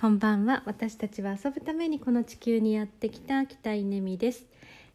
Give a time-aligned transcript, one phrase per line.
[0.00, 0.64] こんばんは。
[0.66, 4.44] 私たちは遊ぶためにこの地球にやってきた北井ねみです、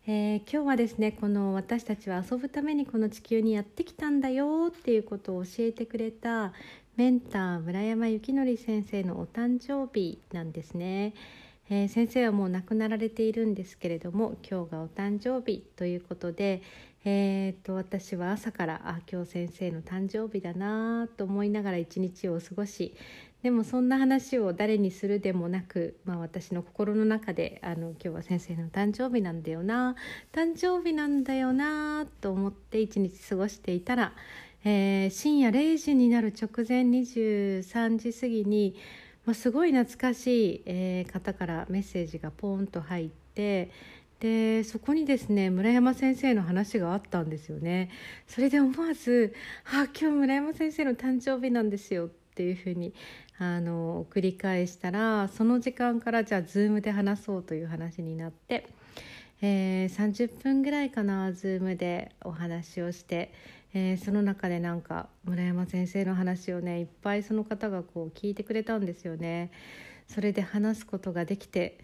[0.05, 6.51] えー、今日はですねこの私たちは遊ぶためにこの地球にやってきたんだよっていうことを教えてくれた
[6.97, 11.13] メンター村山幸則先生のお誕生日なんですね、
[11.70, 16.62] えー、先生はもう亡くなられているんですけれども今日がお誕生日ということで、
[17.05, 22.94] えーと、私は朝からあ今日先生の誕生日だなと思いながら一日を過ごし
[23.41, 29.95] でもそんな話を誰にするでもなく、まあ、私の心の中であの今日は先生の誕生日なんだよな
[30.34, 34.12] 誕生日なんだよなと思って一日過ごしていたら、
[34.65, 38.75] えー、深夜0時になる直前23時過ぎに、
[39.25, 43.71] まあ、すごい懐かしい、えー、方からメッセージがポーンと入って
[44.20, 47.90] でそこにですね村山先生の話があったんですよね。
[48.27, 49.34] それで思わず
[49.71, 52.09] 「あ今日村山先生の誕生日なんですよ」っ
[52.40, 52.93] ていうふうに
[53.41, 58.68] あの繰り返したらその時間からじゃあ Zoom で話そうという話になって、
[59.41, 63.34] えー、30分ぐらいかな Zoom でお話をして、
[63.73, 69.52] えー、その中でなんか村山先生の話をねいっぱいその方がこう聞いてくれたんですよね。
[70.08, 71.78] それで話すことができて、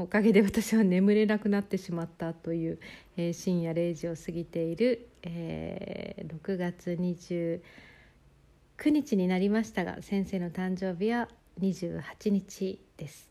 [0.00, 2.78] おかげで私は眠れなくなってしまったという、
[3.16, 7.60] えー、深夜0時を過ぎている、えー、6月20
[8.78, 11.28] 9日になりましたが先生の誕生日は
[11.60, 13.30] 28日です、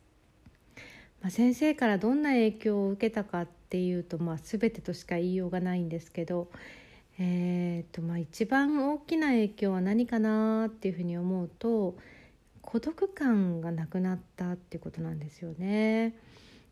[1.21, 6.49] まあ、先生からどんな影響を受けたかっていうと、まあ、全てとしか言いようがないんですけど、
[7.19, 11.95] えーとまあ、一番大きな影響は何かなっていうふうに思うと
[12.61, 16.15] 孤独感がなくなったっていうことなんですよね。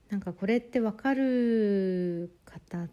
[0.10, 2.88] なんかこれって分かる方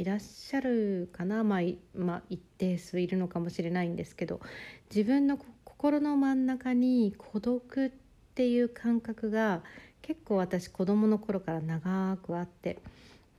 [0.00, 1.60] いらっしゃるかな、まあ、
[1.94, 4.40] まあ、一定数いるのかもしれないんですけど
[4.88, 7.90] 自分の心の真ん中に孤独っ
[8.34, 9.60] ていう感覚が
[10.00, 12.78] 結構私子どもの頃から長くあって、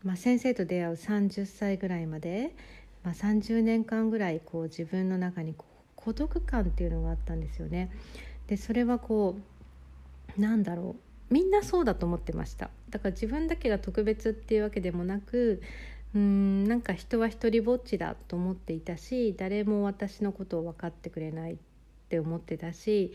[0.03, 2.53] まあ、先生と出会う30歳ぐらいまで、
[3.03, 5.55] まあ、30年間ぐらいこう自分の中に
[5.95, 7.89] 孤独感っていうのがあったんですよね。
[8.45, 9.35] でそれはこ
[10.38, 10.95] うなんだろ
[11.29, 11.33] う。
[11.33, 12.69] みんなそうだと思ってました。
[12.89, 15.61] だから自分だけが特別っていうわけでもなく
[16.13, 21.55] うんなんか人は一りぼっちだと思っていたし誰も私のことを分かってくれないっ
[22.09, 23.13] て思ってたし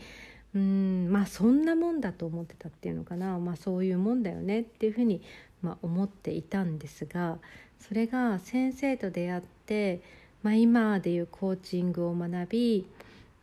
[0.55, 5.21] うんまあそんなもんだと思ってたっていうのかな、まあ、そういうもんだよねっていうふうに、
[5.61, 7.37] まあ、思っていたんですが
[7.79, 10.01] それが先生と出会って、
[10.41, 12.87] まあ、今でいうコーチングを学び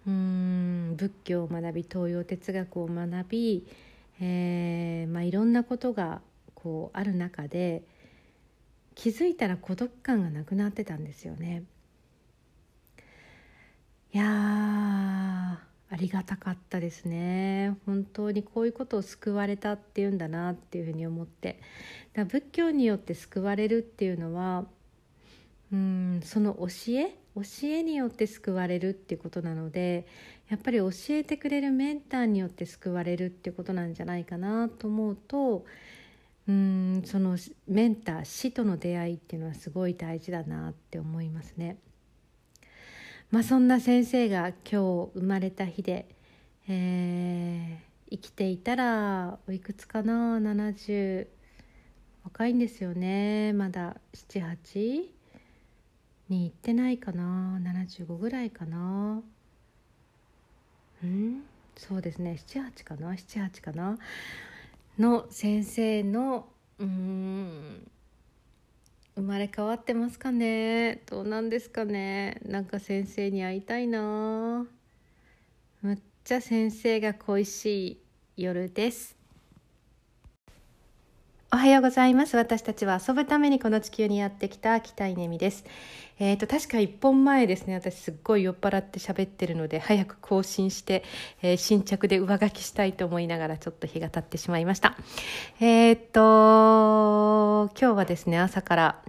[0.06, 3.66] うん仏教を学び東洋哲学を学び、
[4.20, 6.20] えーまあ、いろんなことが
[6.54, 7.82] こうある中で
[8.94, 11.65] 気づいたら孤独感がなくなってたんですよね。
[14.12, 14.25] いや
[15.91, 17.77] ありがたかったですね。
[17.87, 21.60] 本当にこういうことを救われたっていうんだなっていうふうに思って。
[22.15, 24.66] だ仏教によって救われるっていうのは
[25.72, 30.06] うんその教え教えによって救われるっていうことなので
[30.49, 35.65] やっぱり教えてくれるメンターによって救われるっていうことなんじゃないかなと思うと
[36.47, 41.78] うんそのメンター死との出会いっていうのはすごい大事だなって思いますね。
[43.31, 46.06] まあ、そんな先生が今日生まれた日で、
[46.69, 51.27] えー、生きていたらおいくつかな？70
[52.25, 53.53] 若いんですよね。
[53.55, 55.05] まだ78
[56.28, 59.22] に行ってないかな？75ぐらいかな？
[61.03, 61.43] うん？
[61.76, 62.38] そうですね。
[62.47, 63.99] 78かな？78かな？
[64.99, 67.91] の先生のうん
[69.16, 71.03] 生まれ変わってますかね？
[71.06, 72.41] どうなんですかね？
[72.44, 74.66] なんか先生に会いたいな。
[75.82, 78.00] むっちゃ先生が恋し
[78.37, 79.16] い夜です。
[81.54, 82.37] おはようございます。
[82.37, 85.65] 私たちは遊ぶためにこの地球にやってきた北井ねみです。
[86.19, 91.04] えっ、ー、と、確か1本前ですね、私すっごい酔っ払って喋ってるので、早く更新して、
[91.43, 94.96] えー、新着で上書きしたいと思いながらちょっと日が経ってしまいました。
[95.61, 99.02] えっ、ー、と、今日はですね、朝から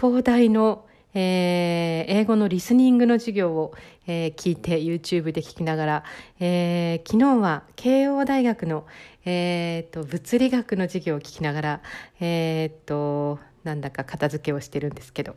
[0.00, 3.74] 東大のえー、英語のリスニングの授業を、
[4.06, 6.04] えー、聞いて YouTube で聞きながら、
[6.40, 8.86] えー、昨日は慶応大学の、
[9.24, 11.80] えーと、物理学の授業を聞きながら、
[12.20, 13.38] えーと、
[13.68, 15.36] なんだか片付けをしてるんですけど。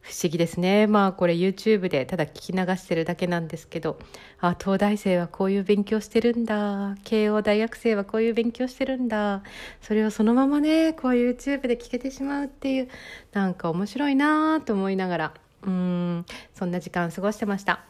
[0.00, 0.86] 不思議ですね。
[0.86, 3.98] まあこれ YouTube でただ聞き流してるだけなんですけど。
[4.40, 6.94] あ東大生はこういう勉強してるんだ。
[7.02, 9.42] 慶応大学生はこういう勉強してるんだ。
[9.82, 12.88] それをそのままねこう YouTube で聞けてしまうっていう
[13.32, 15.34] なんか面白いなと思いながら
[15.66, 16.24] うん
[16.54, 17.84] そんな時間過ごしてました。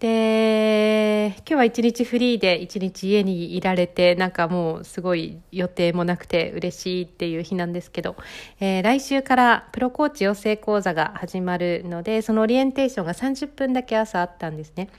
[0.00, 8.16] で今日は一日フリーで一日家にいられてなんかもうすごい予定もなくて嬉しいっていう日なんですけど、
[8.60, 14.90] えー、来週からプロコーチ養成講座が始まるのでそのオリエンテーションが30分だけ朝あったんですね。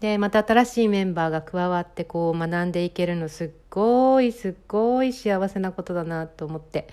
[0.00, 6.88] でまた新しいメンバーが加わってこう学んでいけるのすっごいすっごい幸せなことだなと思って、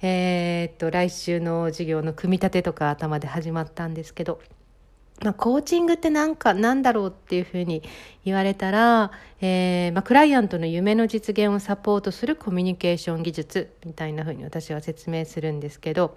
[0.00, 4.40] えー、っと来週の授業の組み立てとか頭で始まったんですけど。
[5.22, 7.82] まあ、コーチングってなんかなんだろうっていうふうに
[8.24, 16.14] 言われたら、えーまあ、クライアントの夢の実現をサポートするコミュニケーション技術みたいなふうに私は説明するんですけど、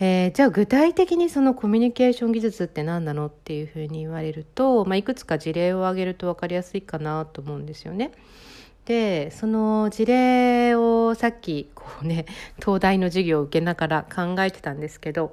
[0.00, 8.10] えー、じゃあ具体的にそのコミュニケーション技術って何なのっていうふうに言われると、まあ、いくつか事例を挙げると分かりやすいかなと思うんですよね。
[8.86, 12.24] でその事例をさっきこうね
[12.64, 15.32] 東大の授業を受けながら考えてたんですけど、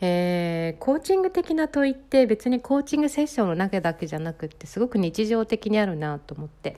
[0.00, 6.76] えー、コーチング的な問いって別にコーチングセッションの中だけじゃなくってすごく日常的にあるなと思って。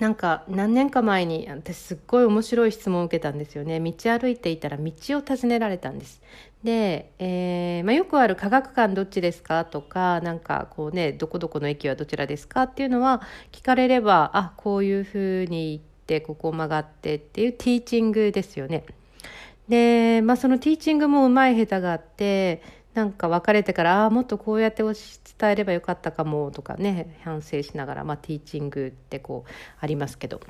[0.00, 3.78] なんか何年か前に私すっごい面白い質問を受けたんですよね。
[3.78, 6.20] 道歩いていたら道を尋ねられたんです。
[6.64, 18.84] で、えーまあ、よくある科学館どっちですかとかなんかこうねどこどこの駅はどちらですかっていうのは聞かれればあこういうふうに行ってここを曲がってっていうティーチングですよね。
[19.68, 22.62] で、まあ、そのティーチングもうまい下手があって
[22.94, 24.94] なんか別れてからああもっとこうやって伝
[25.50, 29.50] えればよかったかもとかね反省しながら、まあ、ティーチングってこう
[29.80, 30.40] ありますけど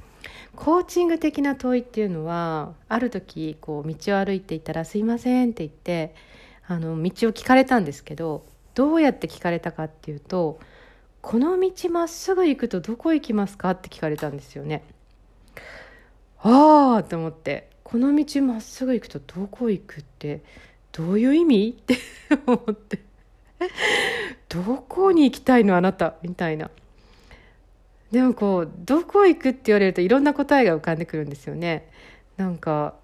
[0.55, 6.15] コーチング的な問いっていうのはある時こう道を歩いていたら「すいません」って言って
[6.67, 8.45] あの道を聞かれたんですけど
[8.75, 10.61] どうやって聞かれたかっていうと
[11.23, 14.85] 「この道まっすぐ行くとどこ行きますか?」って聞かれたんですよね。
[16.43, 20.43] ああと思ってこの道まっすぐ行くとどこ行くって
[20.97, 21.77] どういう意味？
[21.79, 21.99] って
[22.47, 23.01] 思って。
[24.49, 26.15] どこに行きたいのあなた？
[26.23, 26.71] みたいな。
[28.13, 31.91] でもこうどこ行くって言われるといろんな答えが浮かんでくるんですよね。
[32.37, 32.95] なんか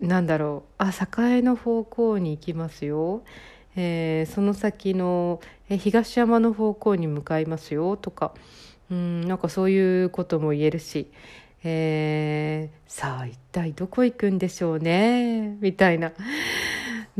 [0.00, 0.82] なんだろう。
[0.82, 3.22] あ栄の方向に行きますよ、
[3.76, 7.96] えー、その先のえ東山の方向に向かいますよ。
[7.96, 8.34] とか。
[8.90, 11.12] うんなんかそういうことも言えるし。
[11.62, 15.58] えー、さあ一体どこ行くんでしょうね？
[15.60, 16.10] みたいな。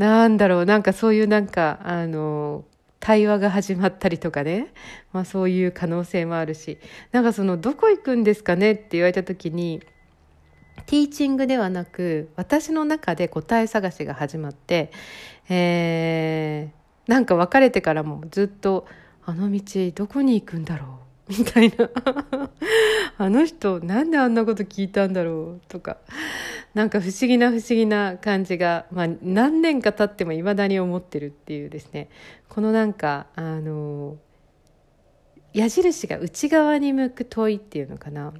[0.01, 2.65] なんだろうなんかそういうなんかあの
[2.99, 4.73] 対話が始まったりとかね、
[5.13, 6.79] まあ、そういう可能性もあるし。
[7.11, 8.71] なんかそのどこ行くんですかね？
[8.71, 9.79] って言われた時に
[10.87, 14.91] ティーチングではなく私の中で答え探しが始まって、
[15.49, 18.87] えー、なんか別れてからもずっと
[19.23, 19.61] 「あの道
[19.93, 20.89] どこに行くんだろう?」
[21.37, 21.89] みたいな。
[23.17, 25.97] あの人なんであんなこと聞いたんだろうとか。
[26.73, 32.09] なんか不思議な不思議な感じが、まあ、何年か経ってもいまだに思ってるっていうですね。
[32.47, 34.17] このなんかあの
[35.53, 38.33] 矢印が内側に向く問いっていうのかな。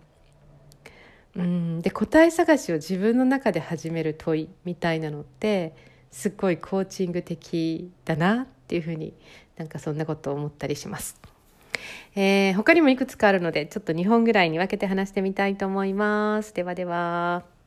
[1.36, 5.74] うんで答え探しを自分の中で始める問いみたいなのって
[6.12, 9.14] すっごいコーチング的だなっていうふうに
[9.56, 11.20] なんかそんなことを思ったりします。
[12.16, 16.54] えー、他にもいくつかあるのでちょっと2本ぐらいに分けて話してみたいと思います。
[16.54, 17.61] ではでは。